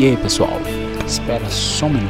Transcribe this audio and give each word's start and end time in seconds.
E 0.00 0.06
aí 0.06 0.16
pessoal, 0.16 0.58
espera 1.06 1.44
só 1.50 1.84
um 1.84 1.90
minuto. 1.90 2.08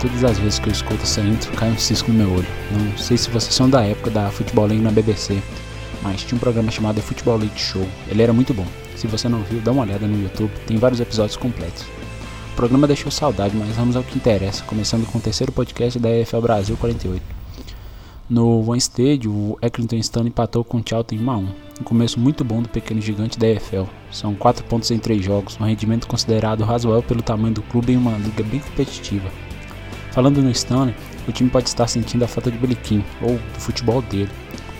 Todas 0.00 0.24
as 0.24 0.38
vezes 0.40 0.58
que 0.58 0.68
eu 0.68 0.72
escuto 0.72 1.00
essa 1.04 1.20
intro, 1.20 1.52
cai 1.52 1.70
um 1.70 1.78
cisco 1.78 2.10
no 2.10 2.18
meu 2.18 2.32
olho. 2.32 2.46
Não 2.72 2.98
sei 2.98 3.16
se 3.16 3.30
vocês 3.30 3.54
são 3.54 3.70
da 3.70 3.84
época 3.84 4.10
da 4.10 4.28
Futebol 4.32 4.66
League 4.66 4.82
na 4.82 4.90
BBC, 4.90 5.40
mas 6.02 6.24
tinha 6.24 6.34
um 6.34 6.40
programa 6.40 6.72
chamado 6.72 7.00
Football 7.00 7.36
League 7.36 7.56
Show. 7.56 7.86
Ele 8.08 8.20
era 8.20 8.32
muito 8.32 8.52
bom. 8.52 8.66
Se 8.96 9.06
você 9.06 9.28
não 9.28 9.44
viu, 9.44 9.60
dá 9.60 9.70
uma 9.70 9.82
olhada 9.82 10.08
no 10.08 10.20
YouTube, 10.20 10.50
tem 10.66 10.76
vários 10.76 10.98
episódios 10.98 11.36
completos. 11.36 11.84
O 12.52 12.56
programa 12.56 12.88
deixou 12.88 13.12
saudade, 13.12 13.56
mas 13.56 13.76
vamos 13.76 13.94
ao 13.94 14.02
que 14.02 14.18
interessa, 14.18 14.64
começando 14.64 15.06
com 15.06 15.18
o 15.18 15.20
terceiro 15.20 15.52
podcast 15.52 16.00
da 16.00 16.10
EFL 16.10 16.40
Brasil 16.40 16.76
48. 16.76 17.43
No 18.34 18.68
One 18.68 18.78
Stage, 18.78 19.28
o 19.28 19.56
Accrington 19.62 19.94
Stanley 19.98 20.30
empatou 20.30 20.64
com 20.64 20.78
o 20.78 20.82
Charlton 20.84 21.14
em 21.14 21.20
1 21.20 21.30
a 21.30 21.36
1. 21.36 21.48
Um 21.80 21.84
começo 21.84 22.18
muito 22.18 22.44
bom 22.44 22.60
do 22.60 22.68
pequeno 22.68 23.00
gigante 23.00 23.38
da 23.38 23.46
EFL. 23.46 23.84
São 24.10 24.34
4 24.34 24.64
pontos 24.64 24.90
em 24.90 24.98
3 24.98 25.24
jogos, 25.24 25.56
um 25.60 25.64
rendimento 25.64 26.08
considerado 26.08 26.64
razoável 26.64 27.00
pelo 27.00 27.22
tamanho 27.22 27.54
do 27.54 27.62
clube 27.62 27.92
em 27.92 27.96
uma 27.96 28.18
liga 28.18 28.42
bem 28.42 28.58
competitiva. 28.58 29.30
Falando 30.10 30.42
no 30.42 30.50
Stanley, 30.50 30.96
o 31.28 31.30
time 31.30 31.48
pode 31.48 31.68
estar 31.68 31.86
sentindo 31.86 32.24
a 32.24 32.26
falta 32.26 32.50
de 32.50 32.58
Beliquim, 32.58 33.04
ou 33.22 33.34
do 33.36 33.60
futebol 33.60 34.02
dele. 34.02 34.30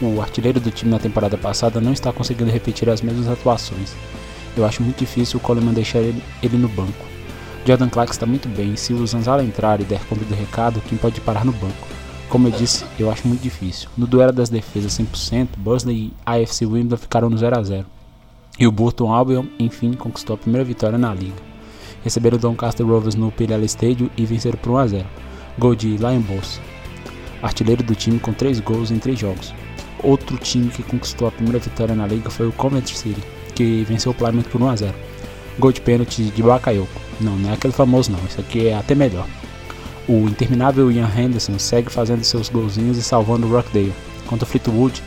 O 0.03 0.21
artilheiro 0.21 0.59
do 0.59 0.73
time 0.73 0.91
na 0.91 0.99
temporada 0.99 1.39
passada 1.39 1.81
não 1.81 1.93
está 1.93 2.13
conseguindo 2.13 2.51
repetir 2.51 2.91
as 2.91 3.03
mesmas 3.03 3.29
atuações. 3.29 3.95
Eu 4.57 4.67
acho 4.67 4.83
muito 4.83 4.99
difícil 4.99 5.39
o 5.39 5.41
Coleman 5.41 5.75
deixar 5.75 6.01
ele, 6.01 6.21
no 6.55 6.69
banco. 6.69 7.07
Jordan 7.65 7.89
Clark 7.89 8.11
está 8.11 8.27
muito 8.27 8.49
bem, 8.49 8.75
se 8.75 8.93
o 8.93 9.07
Zanzala 9.07 9.45
entrar 9.45 9.81
e 9.81 9.85
der 9.85 10.05
conta 10.07 10.25
do 10.25 10.35
recado, 10.35 10.83
quem 10.89 10.99
pode 10.99 11.21
parar 11.21 11.45
no 11.45 11.53
banco? 11.53 11.94
Como 12.35 12.49
eu 12.49 12.51
disse, 12.51 12.85
eu 12.99 13.13
acho 13.13 13.29
muito 13.29 13.43
difícil. 13.43 13.89
No 13.97 14.09
duelo 14.09 14.33
das 14.33 14.49
defesas 14.49 14.99
100%, 14.99 15.51
Busley 15.57 15.97
e 15.97 16.13
AFC 16.27 16.67
Wimbledon 16.67 16.97
ficaram 16.97 17.31
no 17.31 17.39
0 17.39 17.57
a 17.57 17.63
0 17.63 17.87
E 18.59 18.67
o 18.67 18.73
Burton 18.73 19.15
Albion, 19.15 19.45
enfim, 19.57 19.93
conquistou 19.93 20.35
a 20.35 20.37
primeira 20.37 20.65
vitória 20.65 20.99
na 20.99 21.15
liga. 21.15 21.41
Receberam 22.03 22.37
o 22.37 22.41
Doncaster 22.41 22.85
Rovers 22.85 23.15
no 23.15 23.31
Pirelli 23.31 23.67
Stadium 23.67 24.11
e 24.17 24.27
venceram 24.27 24.59
por 24.59 24.73
1 24.73 24.77
a 24.79 24.87
0 24.89 25.07
Gol 25.61 25.77
de 25.77 25.97
Lion 25.97 26.23
Boss, 26.23 26.61
artilheiro 27.41 27.85
do 27.85 27.95
time 27.95 28.19
com 28.19 28.33
3 28.33 28.59
gols 28.59 28.91
em 28.91 28.99
3 28.99 29.17
jogos. 29.17 29.55
Outro 30.03 30.37
time 30.37 30.71
que 30.71 30.83
conquistou 30.83 31.29
a 31.29 31.31
primeira 31.31 31.61
vitória 31.61 31.95
na 31.95 32.05
liga 32.05 32.31
foi 32.31 32.49
o 32.49 32.53
Coventry 32.53 32.99
City, 32.99 33.23
que 33.55 33.85
venceu 33.85 34.11
o 34.11 34.15
Plymouth 34.15 34.49
por 34.51 34.61
1 34.61 34.69
a 34.71 34.75
0 34.75 34.95
Gol 35.57 35.71
de 35.71 35.81
pênalti 35.81 36.25
de 36.25 36.43
Bakayoko. 36.43 37.01
Não, 37.21 37.37
não 37.37 37.51
é 37.51 37.53
aquele 37.53 37.73
famoso 37.73 38.11
não, 38.11 38.19
isso 38.29 38.41
aqui 38.41 38.67
é 38.67 38.75
até 38.75 38.97
melhor. 38.97 39.25
O 40.07 40.29
interminável 40.29 40.93
Ian 40.93 41.11
Henderson 41.17 41.59
segue 41.59 41.91
fazendo 41.91 42.23
seus 42.25 42.49
golzinhos 42.49 42.99
e 42.99 43.03
salvando 43.03 43.47
o 43.47 43.51
Rockdale. 43.51 43.95
Contra 44.27 44.45
o 44.45 44.49
Fleetwood, 44.49 45.03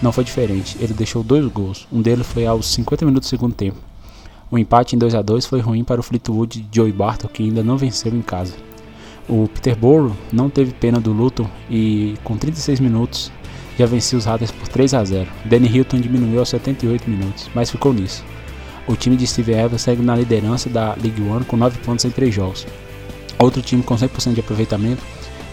não 0.00 0.12
foi 0.12 0.24
diferente, 0.24 0.76
ele 0.80 0.94
deixou 0.94 1.22
dois 1.22 1.44
gols, 1.46 1.86
um 1.92 2.00
deles 2.00 2.26
foi 2.26 2.46
aos 2.46 2.66
50 2.72 3.04
minutos 3.04 3.28
do 3.28 3.30
segundo 3.30 3.54
tempo. 3.54 3.76
O 4.50 4.58
empate 4.58 4.96
em 4.96 4.98
2 4.98 5.14
a 5.14 5.22
2 5.22 5.44
foi 5.44 5.60
ruim 5.60 5.84
para 5.84 6.00
o 6.00 6.02
Fleetwood 6.02 6.60
de 6.60 6.76
Joey 6.76 6.92
Barton, 6.92 7.28
que 7.28 7.42
ainda 7.42 7.62
não 7.62 7.76
venceu 7.76 8.14
em 8.14 8.22
casa. 8.22 8.54
O 9.28 9.46
Peterborough 9.48 10.16
não 10.32 10.48
teve 10.48 10.72
pena 10.72 10.98
do 10.98 11.12
Luton 11.12 11.46
e, 11.68 12.14
com 12.24 12.36
36 12.38 12.80
minutos, 12.80 13.30
já 13.78 13.84
venceu 13.84 14.18
os 14.18 14.24
Raiders 14.24 14.50
por 14.50 14.66
3 14.68 14.94
a 14.94 15.04
0. 15.04 15.28
Danny 15.44 15.68
Hilton 15.68 16.00
diminuiu 16.00 16.38
aos 16.38 16.48
78 16.48 17.10
minutos, 17.10 17.50
mas 17.54 17.70
ficou 17.70 17.92
nisso. 17.92 18.24
O 18.86 18.96
time 18.96 19.16
de 19.16 19.26
Steve 19.26 19.52
Evans 19.52 19.82
segue 19.82 20.00
na 20.00 20.16
liderança 20.16 20.70
da 20.70 20.94
League 20.94 21.20
One 21.20 21.44
com 21.44 21.56
9 21.58 21.78
pontos 21.80 22.06
em 22.06 22.10
3 22.10 22.34
jogos. 22.34 22.66
Outro 23.38 23.62
time 23.62 23.82
com 23.82 23.94
100% 23.94 24.34
de 24.34 24.40
aproveitamento 24.40 25.02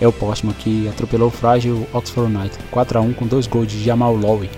é 0.02 0.08
o 0.08 0.12
Portsmouth, 0.12 0.56
que 0.56 0.88
atropelou 0.88 1.28
o 1.28 1.32
frágil 1.32 1.88
Oxford 1.94 2.36
United 2.36 2.64
4 2.72 2.98
a 2.98 3.02
1 3.02 3.14
com 3.14 3.28
dois 3.28 3.46
gols 3.48 3.68
de 3.68 3.84
Jamal 3.84 4.16
Lowe. 4.16 4.50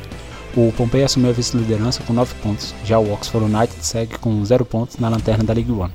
O 0.55 0.71
Pompey 0.71 1.03
assumiu 1.03 1.29
a 1.29 1.33
vice-liderança 1.33 2.01
com 2.03 2.13
9 2.13 2.33
pontos, 2.41 2.73
já 2.83 2.97
o 2.97 3.11
Oxford 3.13 3.53
United 3.53 3.85
segue 3.85 4.17
com 4.17 4.43
0 4.43 4.65
pontos 4.65 4.97
na 4.97 5.09
lanterna 5.09 5.43
da 5.43 5.53
League 5.53 5.71
One. 5.71 5.93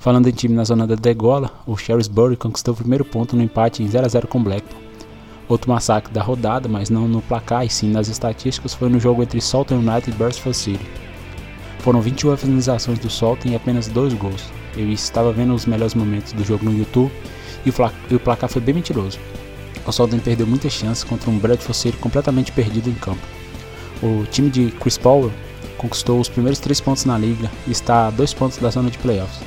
Falando 0.00 0.28
em 0.28 0.32
time 0.32 0.54
na 0.54 0.64
zona 0.64 0.86
da 0.86 0.94
degola, 0.94 1.50
o 1.66 1.76
Shrewsbury 1.76 2.36
conquistou 2.36 2.74
o 2.74 2.76
primeiro 2.76 3.04
ponto 3.04 3.36
no 3.36 3.42
empate 3.42 3.82
em 3.82 3.88
0 3.88 4.06
a 4.06 4.08
0 4.08 4.26
com 4.26 4.42
Blackpool. 4.42 4.80
Outro 5.48 5.70
massacre 5.70 6.12
da 6.12 6.22
rodada, 6.22 6.68
mas 6.68 6.90
não 6.90 7.06
no 7.06 7.22
placar 7.22 7.64
e 7.64 7.70
sim 7.70 7.90
nas 7.90 8.08
estatísticas, 8.08 8.74
foi 8.74 8.88
no 8.88 8.98
jogo 8.98 9.22
entre 9.22 9.40
Salton 9.40 9.76
United 9.76 10.10
e 10.10 10.14
Beresford 10.14 10.56
City. 10.56 11.03
Foram 11.84 12.00
21 12.00 12.34
finalizações 12.38 12.98
do 12.98 13.10
Salton 13.10 13.50
e 13.50 13.54
apenas 13.54 13.88
2 13.88 14.14
gols. 14.14 14.50
Eu 14.74 14.90
estava 14.90 15.30
vendo 15.34 15.54
os 15.54 15.66
melhores 15.66 15.94
momentos 15.94 16.32
do 16.32 16.42
jogo 16.42 16.64
no 16.64 16.74
YouTube 16.74 17.12
e 17.62 17.68
o, 17.68 18.18
placar 18.18 18.48
foi 18.48 18.62
bem 18.62 18.74
mentiroso. 18.74 19.18
O 19.86 19.92
Salton 19.92 20.18
perdeu 20.18 20.46
muitas 20.46 20.72
chances 20.72 21.04
contra 21.04 21.28
um 21.28 21.38
Bradford 21.38 21.76
City 21.76 21.98
completamente 21.98 22.52
perdido 22.52 22.88
em 22.88 22.94
campo. 22.94 23.20
O 24.02 24.24
time 24.30 24.48
de 24.48 24.70
Chris 24.70 24.96
Powell 24.96 25.30
conquistou 25.76 26.18
os 26.18 26.26
primeiros 26.30 26.58
3 26.58 26.80
pontos 26.80 27.04
na 27.04 27.18
liga 27.18 27.50
e 27.66 27.72
está 27.72 28.06
a 28.06 28.10
2 28.10 28.32
pontos 28.32 28.56
da 28.56 28.70
zona 28.70 28.90
de 28.90 28.96
playoffs. 28.96 29.42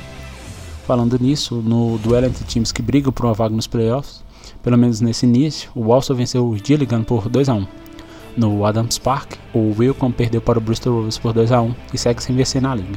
Falando 0.86 1.18
nisso, 1.18 1.56
no 1.56 1.98
duelo 1.98 2.28
entre 2.28 2.44
times 2.44 2.70
que 2.70 2.80
brigam 2.80 3.12
por 3.12 3.26
uma 3.26 3.34
vaga 3.34 3.56
nos 3.56 3.66
playoffs, 3.66 4.22
pelo 4.62 4.78
menos 4.78 5.00
nesse 5.00 5.26
início, 5.26 5.72
o 5.74 5.88
Walsall 5.88 6.16
venceu 6.16 6.46
o 6.46 6.56
Gilligan 6.56 7.02
por 7.02 7.28
2 7.28 7.48
a 7.48 7.54
1 7.54 7.66
No 8.38 8.64
Adams 8.64 8.98
Park, 8.98 9.32
o 9.52 9.74
Wilcom 9.76 10.12
perdeu 10.12 10.40
para 10.40 10.58
o 10.58 10.60
Bristol 10.60 10.94
Rovers 10.94 11.18
por 11.18 11.32
2 11.32 11.50
a 11.50 11.60
1 11.60 11.74
e 11.92 11.98
segue 11.98 12.22
sem 12.22 12.36
vencer 12.36 12.62
na 12.62 12.72
liga. 12.72 12.96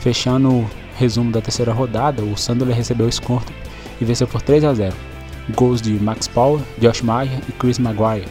Fechando 0.00 0.50
o 0.50 0.70
resumo 0.98 1.32
da 1.32 1.40
terceira 1.40 1.72
rodada, 1.72 2.22
o 2.22 2.36
Sunderland 2.36 2.76
recebeu 2.76 3.06
o 3.06 3.08
escorto 3.08 3.50
e 3.98 4.04
venceu 4.04 4.28
por 4.28 4.42
3 4.42 4.64
a 4.64 4.74
0. 4.74 4.94
Gols 5.56 5.80
de 5.80 5.92
Max 5.94 6.28
Power, 6.28 6.60
Josh 6.78 7.00
Meyer 7.00 7.40
e 7.48 7.52
Chris 7.52 7.78
Maguire. 7.78 8.28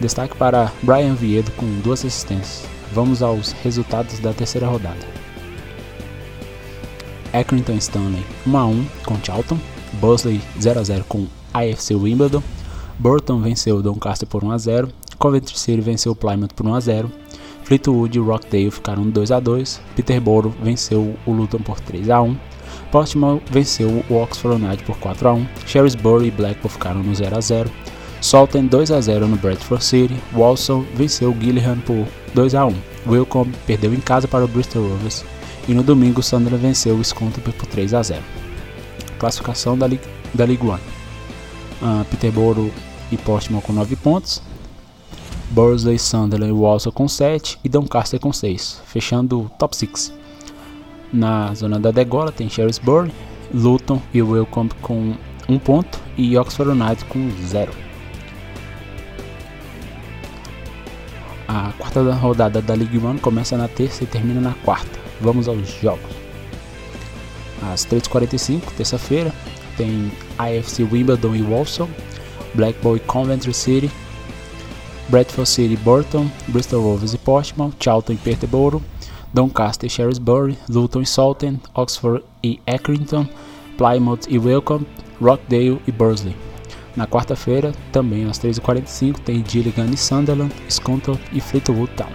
Destaque 0.00 0.36
para 0.36 0.72
Brian 0.82 1.14
Viedo 1.14 1.52
com 1.52 1.66
duas 1.78 2.04
assistências. 2.04 2.66
Vamos 2.92 3.22
aos 3.22 3.52
resultados 3.62 4.18
da 4.18 4.32
terceira 4.32 4.66
rodada. 4.66 5.06
Accrington 7.32 7.76
Stanley 7.76 8.26
1 8.44 8.56
a 8.56 8.66
1 8.66 8.86
com 9.06 9.16
Charlton, 9.22 9.58
Bosley 10.00 10.40
0 10.60 10.80
a 10.80 10.82
0 10.82 11.04
com 11.08 11.28
AFC 11.54 11.94
Wimbledon, 11.94 12.42
Burton 12.98 13.40
venceu 13.40 13.80
Doncaster 13.80 14.28
por 14.28 14.44
1 14.44 14.50
a 14.50 14.58
0, 14.58 14.88
Coventry 15.22 15.56
City 15.56 15.80
venceu 15.80 16.10
o 16.10 16.16
Plymouth 16.16 16.52
por 16.56 16.66
1 16.66 16.74
a 16.74 16.80
0, 16.80 17.12
Fleetwood 17.62 18.18
e 18.18 18.20
Rockdale 18.20 18.72
ficaram 18.72 19.08
2 19.08 19.30
a 19.30 19.38
2, 19.38 19.80
Peterborough 19.94 20.52
venceu 20.60 21.14
o 21.24 21.32
Luton 21.32 21.58
por 21.58 21.78
3 21.78 22.10
a 22.10 22.20
1, 22.20 22.36
Portsmouth 22.90 23.40
venceu 23.48 24.04
o 24.10 24.14
Oxford 24.16 24.60
United 24.60 24.82
por 24.82 24.98
4 24.98 25.28
a 25.28 25.32
1, 25.34 25.46
Shrewsbury 25.64 26.26
e 26.26 26.30
Blackpool 26.32 26.68
ficaram 26.68 27.04
no 27.04 27.14
0 27.14 27.36
a 27.38 27.40
0, 27.40 27.70
Salten 28.20 28.66
2 28.66 28.90
a 28.90 29.00
0 29.00 29.28
no 29.28 29.36
Bradford 29.36 29.84
City, 29.84 30.16
Walsall 30.34 30.84
venceu 30.96 31.30
o 31.30 31.40
Gillingham 31.40 31.78
por 31.86 32.04
2 32.34 32.56
a 32.56 32.66
1, 32.66 32.74
Wilcombe 33.06 33.56
perdeu 33.64 33.94
em 33.94 34.00
casa 34.00 34.26
para 34.26 34.44
o 34.44 34.48
Bristol 34.48 34.88
Rovers. 34.88 35.24
E 35.68 35.74
no 35.74 35.84
domingo 35.84 36.20
Sandra 36.20 36.56
venceu 36.56 36.96
o 36.96 37.04
Scunthorpe 37.04 37.52
por 37.52 37.66
3 37.66 37.94
a 37.94 38.02
0. 38.02 38.22
Classificação 39.18 39.78
da, 39.78 39.86
Liga, 39.86 40.02
da 40.34 40.44
League 40.44 40.66
One. 40.66 40.80
Uh, 41.80 42.04
Peterborough 42.06 42.72
e 43.12 43.16
Portsmouth 43.16 43.62
com 43.62 43.72
9 43.72 43.94
pontos, 43.96 44.42
Bursley, 45.52 45.98
Sunderland 45.98 46.50
e 46.50 46.56
Walsall 46.56 46.92
com 46.92 47.06
7 47.06 47.58
e 47.62 47.68
Doncaster 47.68 48.18
com 48.18 48.32
6, 48.32 48.82
fechando 48.86 49.42
o 49.42 49.48
top 49.50 49.76
6. 49.76 50.12
Na 51.12 51.54
zona 51.54 51.78
da 51.78 51.90
degola 51.90 52.32
tem 52.32 52.48
Shrewsbury, 52.48 53.12
Luton 53.52 54.00
e 54.14 54.22
Welcome 54.22 54.70
com 54.80 55.14
1 55.48 55.58
ponto 55.58 56.00
e 56.16 56.36
Oxford 56.38 56.70
United 56.70 57.04
com 57.04 57.30
0. 57.46 57.70
A 61.46 61.70
quarta 61.76 62.00
rodada 62.14 62.62
da 62.62 62.72
League 62.72 62.96
One 62.96 63.20
começa 63.20 63.56
na 63.58 63.68
terça 63.68 64.04
e 64.04 64.06
termina 64.06 64.40
na 64.40 64.54
quarta. 64.64 64.98
Vamos 65.20 65.48
aos 65.48 65.68
jogos. 65.80 66.10
Às 67.70 67.84
3h45, 67.84 68.62
terça-feira, 68.74 69.32
tem 69.76 70.10
AFC 70.38 70.82
Wimbledon 70.82 71.34
e 71.36 71.42
Walsall, 71.42 71.90
Blackpool 72.54 72.96
e 72.96 73.00
Coventry 73.00 73.52
City, 73.52 73.90
Bradford 75.12 75.46
City, 75.46 75.76
Burton, 75.76 76.26
Bristol 76.48 76.80
Rovers 76.80 77.12
e 77.12 77.18
Portsmouth, 77.18 77.74
Charlton 77.78 78.14
e 78.14 78.16
Peterborough, 78.16 78.82
Doncaster 79.34 79.86
e 79.86 79.90
Shrewsbury, 79.90 80.56
Luton 80.70 81.02
e 81.02 81.06
Salten, 81.06 81.60
Oxford 81.74 82.24
e 82.42 82.58
Accrington, 82.66 83.28
Plymouth 83.76 84.26
e 84.26 84.38
Welcome, 84.38 84.86
Rockdale 85.20 85.82
e 85.86 85.92
Bursley. 85.92 86.34
Na 86.96 87.06
quarta-feira, 87.06 87.72
também 87.92 88.24
às 88.24 88.38
3h45, 88.38 89.18
tem 89.18 89.44
Gilligan 89.46 89.90
e 89.90 89.98
Sunderland, 89.98 90.54
Scunthorpe 90.70 91.22
e 91.30 91.42
Fleetwood 91.42 91.92
Town. 91.92 92.10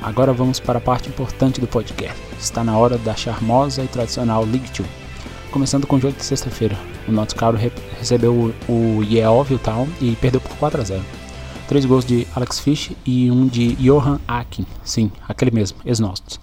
Agora 0.00 0.32
vamos 0.32 0.60
para 0.60 0.78
a 0.78 0.80
parte 0.80 1.08
importante 1.08 1.60
do 1.60 1.66
podcast. 1.66 2.16
Está 2.38 2.62
na 2.62 2.78
hora 2.78 2.96
da 2.96 3.16
charmosa 3.16 3.82
e 3.82 3.88
tradicional 3.88 4.44
League 4.44 4.70
2. 4.72 4.99
Começando 5.50 5.84
com 5.84 5.96
o 5.96 6.00
jogo 6.00 6.16
de 6.16 6.24
sexta-feira. 6.24 6.78
O 7.08 7.12
Notts 7.12 7.34
County 7.34 7.72
recebeu 7.98 8.54
o 8.68 9.02
Yeovil 9.02 9.58
Town 9.58 9.88
e 10.00 10.14
perdeu 10.14 10.40
por 10.40 10.56
4 10.56 10.80
a 10.80 10.84
0. 10.84 11.02
Três 11.66 11.84
gols 11.84 12.04
de 12.04 12.24
Alex 12.36 12.60
Fish 12.60 12.92
e 13.04 13.28
um 13.32 13.48
de 13.48 13.74
Johan 13.74 14.20
Akin. 14.28 14.64
Sim, 14.84 15.10
aquele 15.28 15.50
mesmo, 15.50 15.78
ex-nossos. 15.84 16.38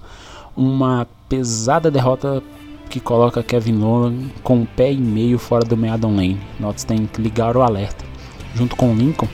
Uma 0.55 1.07
pesada 1.29 1.89
derrota 1.89 2.43
que 2.89 2.99
coloca 2.99 3.41
Kevin 3.41 3.73
Nolan 3.73 4.15
com 4.43 4.61
o 4.63 4.65
pé 4.65 4.91
e 4.91 4.97
meio 4.97 5.39
fora 5.39 5.63
do 5.63 5.77
Meadon 5.77 6.15
Lane. 6.15 6.41
Notts 6.59 6.83
tem 6.83 7.05
que 7.05 7.21
ligar 7.21 7.55
o 7.55 7.61
alerta. 7.61 8.03
Junto 8.55 8.75
com 8.75 8.93
Lincoln, 8.93 9.27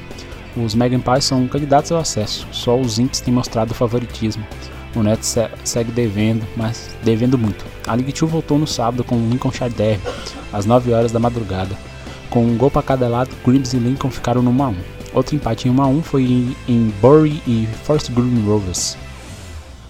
os 0.55 0.75
Magpies 0.75 1.25
são 1.25 1.47
candidatos 1.47 1.91
ao 1.91 1.99
acesso, 1.99 2.47
só 2.51 2.79
os 2.79 2.99
Inks 2.99 3.21
têm 3.21 3.33
mostrado 3.33 3.73
favoritismo. 3.73 4.45
O 4.95 5.01
Nets 5.01 5.35
segue 5.63 5.91
devendo, 5.91 6.45
mas 6.55 6.89
devendo 7.03 7.37
muito. 7.37 7.65
A 7.87 7.95
League 7.95 8.13
2 8.13 8.31
voltou 8.31 8.59
no 8.59 8.67
sábado 8.67 9.03
com 9.03 9.15
o 9.15 9.29
Lincolnshire 9.29 9.73
Derby, 9.73 10.03
às 10.51 10.65
9 10.65 10.93
horas 10.93 11.11
da 11.11 11.19
madrugada. 11.19 11.75
Com 12.29 12.45
um 12.45 12.57
gol 12.57 12.71
para 12.71 12.81
cada 12.81 13.07
lado, 13.07 13.35
Grims 13.45 13.73
e 13.73 13.77
Lincoln 13.77 14.09
ficaram 14.09 14.41
no 14.41 14.51
1 14.51 14.63
a 14.63 14.67
1. 14.69 14.75
Outro 15.13 15.35
empate 15.35 15.67
em 15.67 15.71
1 15.71 15.81
a 15.81 15.87
1 15.87 16.03
foi 16.03 16.55
em 16.67 16.93
Bury 17.01 17.41
e 17.47 17.67
Forest 17.83 18.11
Green 18.11 18.45
Rovers. 18.45 18.97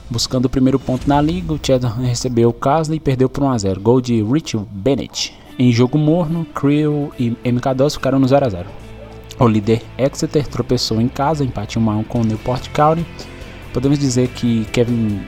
Buscando 0.10 0.46
o 0.46 0.50
primeiro 0.50 0.78
ponto 0.78 1.08
na 1.08 1.22
liga, 1.22 1.54
o 1.54 1.60
Chatham 1.62 1.90
recebeu 2.02 2.50
o 2.50 2.54
Casley 2.54 2.98
e 2.98 3.00
perdeu 3.00 3.30
por 3.30 3.44
1 3.44 3.50
a 3.50 3.58
0. 3.58 3.82
Gol 3.82 4.02
de 4.02 4.22
Rich 4.22 4.58
Bennett. 4.70 5.34
Em 5.58 5.72
jogo 5.72 5.98
morno, 5.98 6.46
Creel 6.54 7.12
e 7.18 7.32
MK2 7.46 7.94
ficaram 7.94 8.20
no 8.20 8.28
0 8.28 8.46
a 8.46 8.50
0. 8.50 8.66
O 9.40 9.48
líder 9.48 9.82
Exeter 9.98 10.46
tropeçou 10.48 11.02
em 11.02 11.08
casa, 11.08 11.44
empate 11.44 11.80
1 11.80 11.90
a 11.90 11.96
1 11.98 12.04
com 12.04 12.22
o 12.22 12.24
Newport 12.24 12.70
County. 12.70 13.06
Podemos 13.74 13.98
dizer 13.98 14.28
que 14.30 14.66
Kevin 14.66 15.22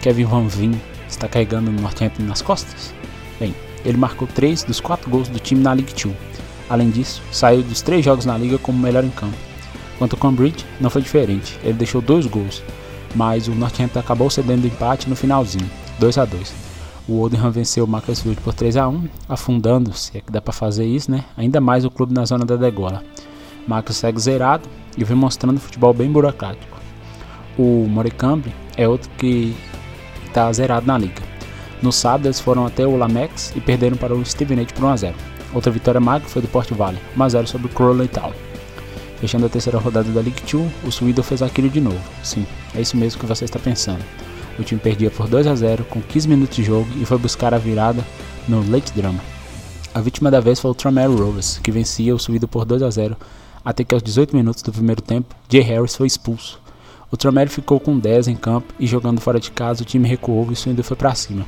Kevin 0.00 0.24
Van 0.24 0.46
Veen 0.46 0.80
está 1.08 1.26
carregando 1.26 1.70
o 1.70 1.74
Northampton 1.74 2.22
nas 2.22 2.40
costas? 2.40 2.94
Bem, 3.38 3.54
ele 3.84 3.98
marcou 3.98 4.28
3 4.28 4.62
dos 4.62 4.80
4 4.80 5.10
gols 5.10 5.28
do 5.28 5.40
time 5.40 5.60
na 5.60 5.72
League 5.72 5.92
2. 5.92 6.14
Além 6.68 6.88
disso, 6.88 7.20
saiu 7.32 7.62
dos 7.62 7.82
3 7.82 8.04
jogos 8.04 8.24
na 8.24 8.38
liga 8.38 8.58
como 8.58 8.78
melhor 8.78 9.04
em 9.04 9.10
campo. 9.10 9.36
Quanto 9.98 10.14
ao 10.14 10.20
Cambridge, 10.20 10.64
não 10.80 10.88
foi 10.88 11.02
diferente. 11.02 11.58
Ele 11.64 11.72
deixou 11.72 12.00
2 12.00 12.26
gols, 12.26 12.62
mas 13.14 13.48
o 13.48 13.54
Northampton 13.56 13.98
acabou 13.98 14.30
cedendo 14.30 14.64
o 14.64 14.68
empate 14.68 15.10
no 15.10 15.16
finalzinho, 15.16 15.68
2 15.98 16.16
a 16.16 16.24
2. 16.24 16.54
O 17.08 17.18
Oldham 17.18 17.50
venceu 17.50 17.84
o 17.84 17.88
Macclesfield 17.88 18.40
por 18.40 18.54
3 18.54 18.76
a 18.76 18.88
1, 18.88 19.08
afundando, 19.28 19.92
se 19.92 20.16
é 20.16 20.20
que 20.20 20.30
dá 20.30 20.40
para 20.40 20.52
fazer 20.52 20.86
isso, 20.86 21.10
né? 21.10 21.24
Ainda 21.36 21.60
mais 21.60 21.84
o 21.84 21.90
clube 21.90 22.14
na 22.14 22.24
zona 22.24 22.44
da 22.44 22.54
degola. 22.54 23.02
Marcos 23.66 23.96
segue 23.96 24.20
zerado 24.20 24.68
e 24.96 25.02
vem 25.02 25.16
mostrando 25.16 25.58
futebol 25.58 25.92
bem 25.92 26.10
burocrático. 26.10 26.79
O 27.58 27.86
Morecambe 27.88 28.54
é 28.76 28.88
outro 28.88 29.10
que 29.18 29.54
está 30.26 30.52
zerado 30.52 30.86
na 30.86 30.96
liga. 30.96 31.22
No 31.82 31.92
sábado 31.92 32.26
eles 32.26 32.40
foram 32.40 32.66
até 32.66 32.86
o 32.86 32.96
Lamex 32.96 33.52
e 33.56 33.60
perderam 33.60 33.96
para 33.96 34.14
o 34.14 34.24
Stevenage 34.24 34.72
por 34.74 34.84
1x0. 34.84 35.14
Outra 35.52 35.72
vitória 35.72 36.00
magra 36.00 36.28
foi 36.28 36.42
do 36.42 36.48
Port 36.48 36.70
Vale, 36.72 36.98
1x0 37.16 37.46
sobre 37.46 37.66
o 37.66 37.70
Crawley 37.70 38.08
Town. 38.08 38.32
Fechando 39.18 39.46
a 39.46 39.48
terceira 39.48 39.78
rodada 39.78 40.10
da 40.10 40.20
League 40.20 40.42
2, 40.50 40.70
o 40.84 40.90
Swindon 40.90 41.22
fez 41.22 41.42
aquilo 41.42 41.68
de 41.68 41.80
novo. 41.80 42.00
Sim, 42.22 42.46
é 42.74 42.80
isso 42.80 42.96
mesmo 42.96 43.20
que 43.20 43.26
você 43.26 43.44
está 43.44 43.58
pensando. 43.58 44.02
O 44.58 44.62
time 44.62 44.80
perdia 44.80 45.10
por 45.10 45.26
2 45.26 45.46
a 45.46 45.54
0 45.54 45.84
com 45.84 46.00
15 46.00 46.28
minutos 46.28 46.56
de 46.56 46.62
jogo 46.62 46.88
e 47.00 47.04
foi 47.04 47.18
buscar 47.18 47.52
a 47.52 47.58
virada 47.58 48.04
no 48.48 48.58
late 48.70 48.92
drama. 48.92 49.20
A 49.92 50.00
vítima 50.00 50.30
da 50.30 50.40
vez 50.40 50.60
foi 50.60 50.70
o 50.70 50.74
Tranmere 50.74 51.12
Rovers, 51.12 51.58
que 51.62 51.70
vencia 51.70 52.14
o 52.14 52.18
Swindon 52.18 52.46
por 52.46 52.64
2 52.64 52.82
a 52.82 52.90
0 52.90 53.16
até 53.64 53.84
que 53.84 53.94
aos 53.94 54.02
18 54.02 54.34
minutos 54.34 54.62
do 54.62 54.72
primeiro 54.72 55.02
tempo, 55.02 55.34
Jay 55.48 55.62
Harris 55.62 55.96
foi 55.96 56.06
expulso. 56.06 56.60
O 57.12 57.16
Tromere 57.16 57.50
ficou 57.50 57.80
com 57.80 57.98
10 57.98 58.28
em 58.28 58.36
campo 58.36 58.72
e 58.78 58.86
jogando 58.86 59.20
fora 59.20 59.40
de 59.40 59.50
casa, 59.50 59.82
o 59.82 59.84
time 59.84 60.08
recuou 60.08 60.46
e 60.48 60.52
o 60.52 60.56
Swindon 60.56 60.84
foi 60.84 60.96
para 60.96 61.12
cima. 61.14 61.44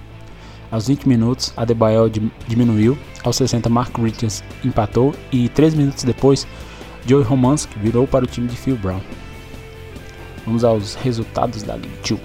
Aos 0.73 0.89
20 0.89 1.07
minutos, 1.07 1.53
Adebayo 1.57 2.11
diminuiu, 2.49 2.99
aos 3.23 3.37
60 3.37 3.69
Mark 3.69 3.97
Richards 3.97 4.43
empatou 4.65 5.15
e 5.31 5.49
3 5.49 5.75
minutos 5.75 6.03
depois, 6.03 6.49
Joey 7.07 7.23
Romanski 7.23 7.79
virou 7.79 8.09
para 8.09 8.25
o 8.25 8.27
time 8.27 8.49
de 8.49 8.57
Phil 8.57 8.77
Brown. 8.77 9.01
Vamos 10.45 10.65
aos 10.65 10.95
resultados 10.97 11.63
da 11.63 11.75
League 11.75 11.91
2. 12.09 12.21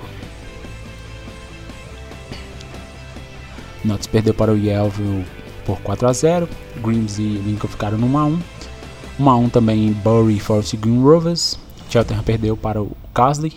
Notts 3.86 4.08
perdeu 4.08 4.34
para 4.34 4.52
o 4.52 4.58
Yellville 4.58 5.26
por 5.64 5.80
4 5.82 6.08
a 6.08 6.14
0, 6.14 6.50
Grims 6.78 7.20
e 7.20 7.22
Lincoln 7.22 7.68
ficaram 7.68 7.98
no 8.00 8.08
1 8.08 8.18
a 8.18 8.26
1. 8.26 8.40
1 9.20 9.30
a 9.30 9.36
1 9.36 9.50
também 9.50 9.88
em 9.88 9.92
Bury 9.92 10.40
Forest 10.40 10.78
Green 10.78 11.04
Rovers. 11.04 11.60
Cheltenham 11.90 12.24
perdeu 12.24 12.58
para 12.58 12.82
o 12.82 12.92
Casley. 13.18 13.54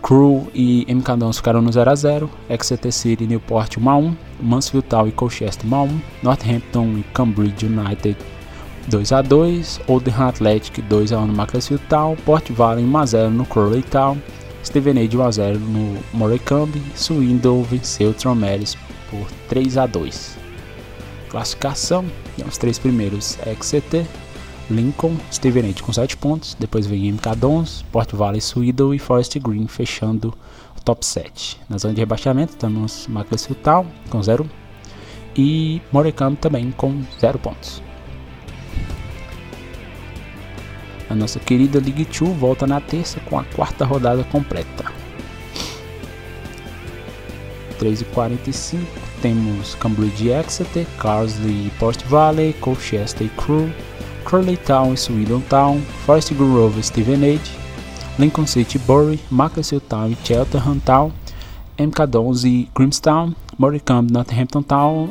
Crew 0.00 0.46
e 0.54 0.86
MK 0.88 1.16
Dons 1.18 1.36
ficaram 1.36 1.60
no 1.60 1.70
0 1.70 1.90
a 1.90 1.94
0. 1.94 2.30
Exeter 2.48 2.90
City 2.90 3.24
e 3.24 3.26
Newport 3.26 3.76
1 3.76 3.90
a 3.90 3.96
1. 3.96 4.16
Mansfield 4.40 4.88
Town 4.88 5.06
e 5.06 5.12
Colchester 5.12 5.66
1 5.66 5.74
a 5.74 5.82
1. 5.82 6.00
Northampton 6.22 6.96
e 6.96 7.02
Cambridge 7.12 7.66
United 7.66 8.16
2 8.88 9.12
a 9.12 9.20
2. 9.20 9.80
Oldham 9.86 10.28
Athletic 10.28 10.80
2 10.80 11.12
a 11.12 11.18
1 11.18 11.26
no 11.26 11.34
Macclesfield 11.34 11.84
Town. 11.88 12.16
Port 12.24 12.50
Vale 12.52 12.82
1 12.82 12.96
a 12.96 13.06
0 13.06 13.30
no 13.30 13.44
Crawley 13.44 13.82
Town. 13.82 14.16
Stevenage 14.64 15.14
1 15.14 15.22
a 15.22 15.30
0 15.30 15.58
no 15.58 15.98
Morecambe. 16.14 16.82
Swindon 16.94 17.64
venceu 17.64 18.14
Tromeres 18.14 18.78
por 19.10 19.26
3 19.48 19.76
a 19.76 19.86
2. 19.86 20.38
Classificação 21.28 22.06
os 22.44 22.58
três 22.58 22.78
primeiros 22.78 23.38
Exeter, 23.46 24.06
Lincoln, 24.70 25.16
Stevenage 25.32 25.82
com 25.82 25.92
7 25.92 26.16
pontos. 26.16 26.56
Depois 26.58 26.86
vem 26.86 27.12
MK 27.12 27.36
Dons, 27.36 27.84
Port 27.92 28.12
Vale, 28.12 28.40
Swindle 28.40 28.94
e 28.94 28.98
Forest 28.98 29.38
Green 29.38 29.66
fechando 29.66 30.34
o 30.76 30.80
top 30.80 31.04
7. 31.04 31.60
Na 31.68 31.78
zona 31.78 31.94
de 31.94 32.00
rebaixamento 32.00 32.56
temos 32.56 33.06
Macclesfield 33.06 33.62
Town 33.62 33.86
com 34.10 34.22
0 34.22 34.48
e 35.36 35.80
Morecambe 35.92 36.36
também 36.36 36.70
com 36.70 37.02
0 37.20 37.38
pontos. 37.38 37.82
A 41.08 41.14
nossa 41.14 41.38
querida 41.38 41.78
League 41.78 42.04
2 42.04 42.36
volta 42.36 42.66
na 42.66 42.80
terça 42.80 43.20
com 43.20 43.38
a 43.38 43.44
quarta 43.44 43.84
rodada 43.84 44.24
completa. 44.24 44.84
3h45 47.78 48.80
temos 49.22 49.74
Cambridge 49.76 50.30
Exeter, 50.30 50.86
Carsley 50.98 51.66
e 51.66 51.70
Port 51.78 52.02
Valley, 52.06 52.52
Colchester 52.54 53.26
e 53.26 53.30
Crewe, 53.30 53.72
Crawley 54.26 54.56
Town 54.56 54.92
e 54.92 54.96
Swindon 54.96 55.40
Town, 55.48 55.80
Forest 56.04 56.34
Grove 56.34 56.80
e 56.80 56.82
Stevenage, 56.82 57.52
Lincoln 58.18 58.46
City 58.46 58.78
Bury, 58.80 59.20
Macclesfield 59.30 59.86
Town 59.86 60.10
e 60.10 60.16
Cheltenham 60.24 60.78
Town, 60.80 61.12
MK 61.78 62.06
Dons 62.08 62.44
e 62.44 62.68
Grimstown, 62.74 63.32
Morecambe 63.56 64.12
Northampton 64.12 64.62
Town, 64.62 65.10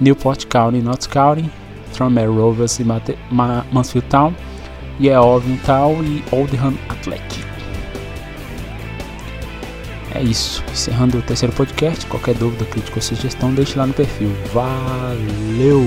Newport 0.00 0.46
County 0.46 0.78
e 0.78 0.82
Notts 0.82 1.06
County, 1.06 1.48
Tranmere 1.92 2.32
Rovers 2.32 2.78
e 2.80 2.84
Mansfield 2.84 4.08
Town, 4.08 4.34
Yeovil 5.00 5.58
Town 5.64 6.02
e 6.02 6.24
Oldham 6.32 6.74
Athletic. 6.88 7.44
É 10.14 10.22
isso. 10.22 10.62
Encerrando 10.70 11.18
o 11.18 11.22
terceiro 11.22 11.54
podcast. 11.54 12.04
Qualquer 12.06 12.34
dúvida, 12.34 12.64
crítica 12.66 12.96
ou 12.96 13.02
sugestão, 13.02 13.54
deixe 13.54 13.78
lá 13.78 13.86
no 13.86 13.94
perfil. 13.94 14.30
Valeu! 14.52 15.82